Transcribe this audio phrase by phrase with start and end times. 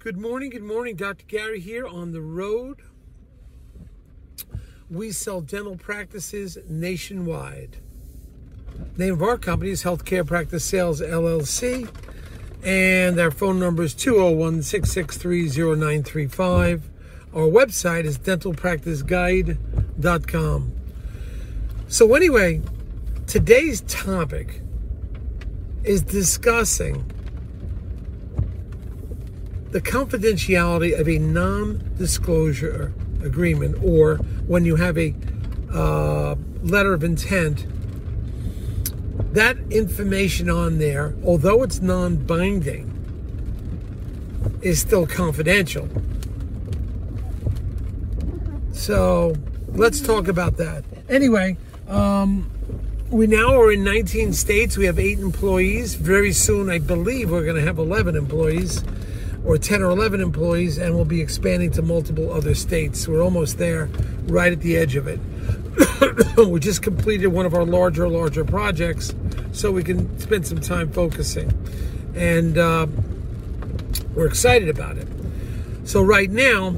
[0.00, 0.94] Good morning, good morning.
[0.94, 1.24] Dr.
[1.26, 2.82] Gary here on the road.
[4.88, 7.78] We sell dental practices nationwide.
[8.96, 11.92] Name of our company is Healthcare Practice Sales LLC,
[12.62, 16.88] and our phone number is 201 663 0935.
[17.34, 20.72] Our website is dentalpracticeguide.com.
[21.88, 22.60] So, anyway,
[23.26, 24.60] today's topic
[25.82, 27.17] is discussing
[29.70, 35.14] the confidentiality of a non disclosure agreement or when you have a
[35.72, 37.66] uh, letter of intent,
[39.34, 42.94] that information on there, although it's non binding,
[44.62, 45.88] is still confidential.
[48.72, 49.34] So
[49.68, 50.84] let's talk about that.
[51.08, 52.50] Anyway, um,
[53.10, 54.76] we now are in 19 states.
[54.76, 55.94] We have eight employees.
[55.94, 58.82] Very soon, I believe, we're going to have 11 employees
[59.48, 63.08] or 10 or 11 employees, and we'll be expanding to multiple other states.
[63.08, 63.86] We're almost there,
[64.24, 65.18] right at the edge of it.
[66.46, 69.14] we just completed one of our larger, larger projects,
[69.52, 71.50] so we can spend some time focusing.
[72.14, 72.88] And uh,
[74.14, 75.08] we're excited about it.
[75.84, 76.76] So, right now,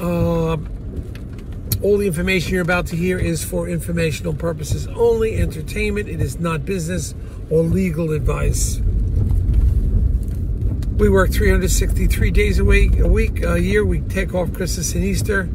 [0.00, 0.56] uh,
[1.82, 6.08] all the information you're about to hear is for informational purposes only, entertainment.
[6.08, 7.14] It is not business
[7.50, 8.80] or legal advice.
[10.96, 13.84] We work 363 days a week, a week, a year.
[13.84, 15.48] We take off Christmas and Easter,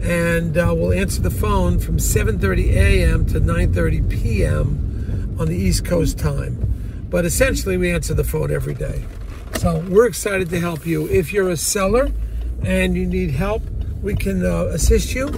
[0.00, 3.26] and uh, we'll answer the phone from 7:30 a.m.
[3.26, 5.36] to 9:30 p.m.
[5.38, 7.04] on the East Coast time.
[7.10, 9.04] But essentially, we answer the phone every day.
[9.56, 11.08] So we're excited to help you.
[11.08, 12.10] If you're a seller
[12.62, 13.62] and you need help,
[14.02, 15.28] we can uh, assist you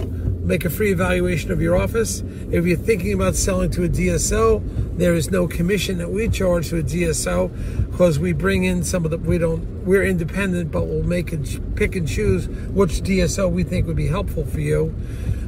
[0.49, 2.23] make a free evaluation of your office.
[2.51, 6.69] If you're thinking about selling to a DSO, there is no commission that we charge
[6.69, 10.87] to a DSO because we bring in some of the we don't we're independent, but
[10.87, 14.87] we'll make and pick and choose which DSO we think would be helpful for you,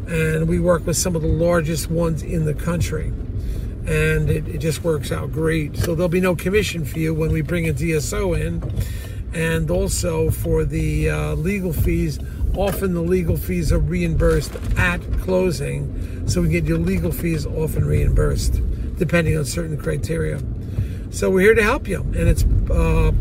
[0.07, 3.07] and we work with some of the largest ones in the country.
[3.87, 5.75] And it, it just works out great.
[5.77, 8.61] So there'll be no commission for you when we bring a DSO in,
[9.33, 12.19] and also for the uh, legal fees
[12.55, 17.85] often the legal fees are reimbursed at closing, so we get your legal fees often
[17.85, 18.61] reimbursed
[18.97, 20.41] depending on certain criteria.
[21.11, 23.11] So we're here to help you, and it's uh,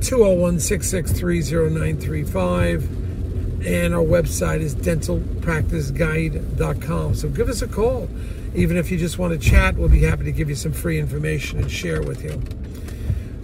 [0.00, 7.14] 201 663 0935, and our website is dentalpracticeguide.com.
[7.14, 8.10] So give us a call.
[8.54, 11.00] Even if you just want to chat, we'll be happy to give you some free
[11.00, 12.42] information and share with you.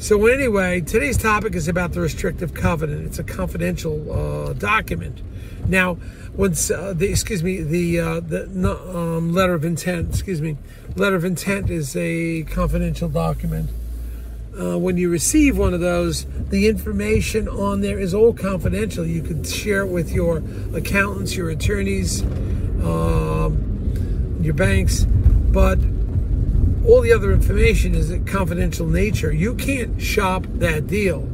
[0.00, 3.04] So anyway, today's topic is about the restrictive covenant.
[3.04, 5.20] It's a confidential uh, document.
[5.68, 5.98] Now,
[6.32, 10.56] once uh, the excuse me the uh, the um, letter of intent, excuse me,
[10.96, 13.68] letter of intent is a confidential document.
[14.58, 19.04] Uh, when you receive one of those, the information on there is all confidential.
[19.04, 20.42] You can share it with your
[20.74, 22.22] accountants, your attorneys,
[22.82, 25.78] um, your banks, but
[26.84, 29.32] all the other information is a confidential nature.
[29.32, 31.28] You can't shop that deal.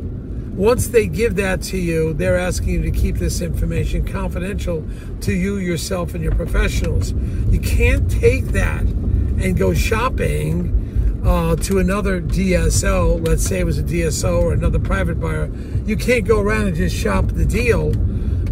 [0.57, 4.83] Once they give that to you, they're asking you to keep this information confidential
[5.21, 7.13] to you, yourself, and your professionals.
[7.51, 13.27] You can't take that and go shopping uh, to another DSO.
[13.27, 15.51] Let's say it was a DSO or another private buyer.
[15.85, 17.89] You can't go around and just shop the deal.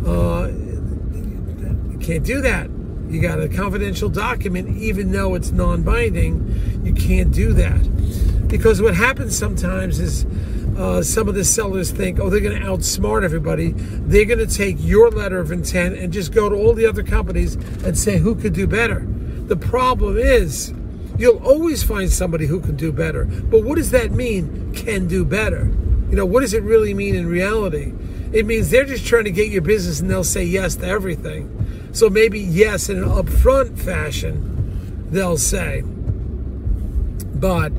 [0.07, 2.69] Uh, you can't do that.
[3.15, 8.49] You got a confidential document, even though it's non binding, you can't do that.
[8.49, 10.25] Because what happens sometimes is
[10.77, 13.73] uh, some of the sellers think, oh, they're going to outsmart everybody.
[13.77, 17.05] They're going to take your letter of intent and just go to all the other
[17.05, 17.55] companies
[17.85, 19.07] and say who could do better.
[19.47, 20.75] The problem is,
[21.17, 23.27] you'll always find somebody who can do better.
[23.27, 25.67] But what does that mean, can do better?
[26.11, 27.93] You know, what does it really mean in reality?
[28.33, 31.64] It means they're just trying to get your business and they'll say yes to everything.
[31.95, 35.83] So maybe yes in an upfront fashion, they'll say.
[37.35, 37.73] But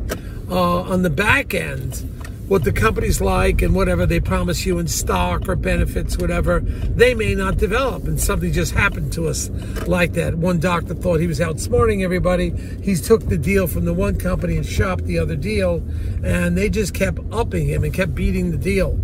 [0.50, 2.10] uh, on the back end,
[2.48, 7.14] what the company's like and whatever they promise you in stock or benefits, whatever, they
[7.14, 8.06] may not develop.
[8.06, 9.50] And something just happened to us
[9.86, 10.36] like that.
[10.36, 12.52] One doctor thought he was outsmarting everybody.
[12.82, 15.84] He took the deal from the one company and shopped the other deal,
[16.24, 18.98] and they just kept upping him and kept beating the deal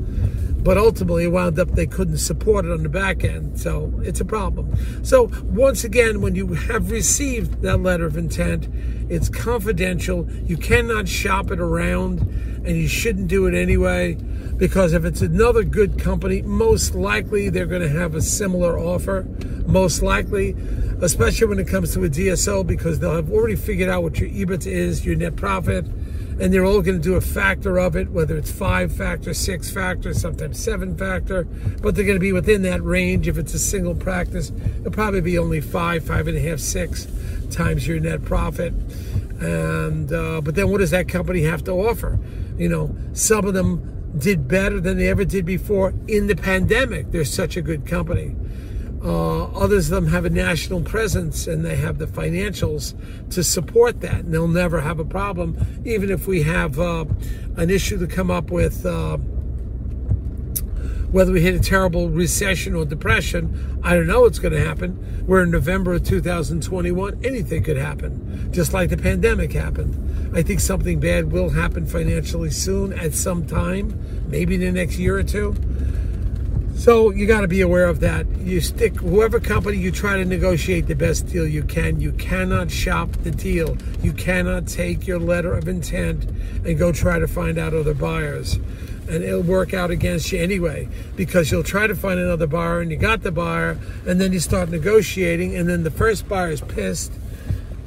[0.63, 4.22] but ultimately it wound up they couldn't support it on the back end so it's
[4.22, 4.72] a problem.
[5.04, 8.68] So once again when you have received that letter of intent
[9.10, 10.30] it's confidential.
[10.46, 12.22] You cannot shop it around
[12.66, 14.13] and you shouldn't do it anyway
[14.58, 19.25] because if it's another good company most likely they're going to have a similar offer.
[19.66, 20.56] Most likely
[21.02, 24.30] especially when it comes to a dso because they'll have already figured out what your
[24.30, 25.86] EBIT is your net profit
[26.42, 29.70] and they're all going to do a factor of it, whether it's five factor, six
[29.70, 31.44] factor, sometimes seven factor,
[31.84, 33.28] but they're going to be within that range.
[33.28, 37.08] If it's a single practice, it'll probably be only five, five and a half, six
[37.52, 38.74] times your net profit.
[39.40, 42.18] And uh, but then what does that company have to offer?
[42.58, 47.12] You know, some of them did better than they ever did before in the pandemic.
[47.12, 48.36] They're such a good company.
[49.03, 52.94] Uh, others of them have a national presence and they have the financials
[53.31, 57.06] to support that, and they'll never have a problem, even if we have uh,
[57.57, 58.86] an issue to come up with.
[58.86, 59.18] Uh,
[61.12, 65.25] whether we hit a terrible recession or depression, I don't know what's going to happen.
[65.27, 67.19] We're in November of 2021.
[67.25, 70.33] Anything could happen, just like the pandemic happened.
[70.33, 74.97] I think something bad will happen financially soon at some time, maybe in the next
[74.97, 75.54] year or two.
[76.81, 78.25] So you got to be aware of that.
[78.39, 82.01] You stick whoever company you try to negotiate the best deal you can.
[82.01, 83.78] You cannot shop the deal.
[84.01, 86.24] You cannot take your letter of intent
[86.66, 88.56] and go try to find out other buyers.
[89.07, 92.89] And it'll work out against you anyway because you'll try to find another buyer and
[92.89, 96.62] you got the buyer and then you start negotiating and then the first buyer is
[96.62, 97.13] pissed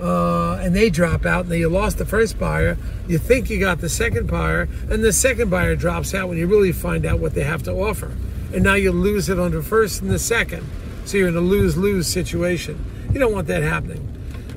[0.00, 2.78] uh, and they drop out and then you lost the first buyer.
[3.08, 6.46] You think you got the second buyer and the second buyer drops out when you
[6.46, 8.12] really find out what they have to offer
[8.54, 10.66] and now you lose it on the first and the second.
[11.04, 12.84] So you're in a lose lose situation.
[13.12, 14.10] You don't want that happening.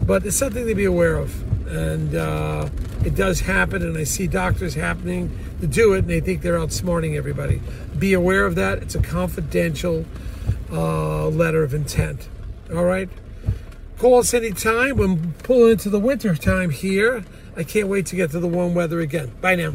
[0.03, 1.43] But it's something to be aware of.
[1.67, 2.69] And uh,
[3.03, 6.57] it does happen, and I see doctors happening to do it, and they think they're
[6.57, 7.61] outsmarting everybody.
[7.97, 8.77] Be aware of that.
[8.77, 10.05] It's a confidential
[10.71, 12.29] uh, letter of intent.
[12.73, 13.09] All right?
[13.97, 14.97] Call us anytime.
[14.97, 17.25] We're pulling into the winter time here.
[17.55, 19.31] I can't wait to get to the warm weather again.
[19.41, 19.73] Bye now.